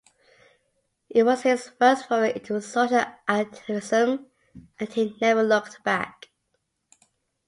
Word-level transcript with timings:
It 1.11 1.21
was 1.27 1.43
his 1.43 1.69
first 1.77 2.07
foray 2.07 2.33
into 2.33 2.59
social 2.59 3.03
activism, 3.27 4.25
and 4.79 4.89
he 4.91 5.15
never 5.21 5.43
looked 5.43 5.83
back. 5.83 6.31